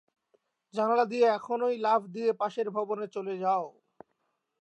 জানালা 0.73 1.05
দিয়ে 1.05 1.25
এখনই 1.31 1.75
লাফ 1.77 2.01
দিয়ে 2.15 2.31
পাশের 2.33 2.67
ভবনে 2.69 3.05
চলে 3.07 3.33
যাও। 3.37 3.65